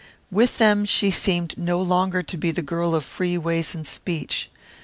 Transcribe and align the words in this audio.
With 0.31 0.57
them 0.57 0.83
she 0.85 1.11
seemed 1.11 1.55
no 1.59 1.79
longer 1.79 2.23
to 2.23 2.35
be 2.35 2.49
the 2.49 2.63
girl 2.63 2.95
of 2.95 3.05
free 3.05 3.37
ways 3.37 3.75
and 3.75 3.85
speech. 3.85 4.49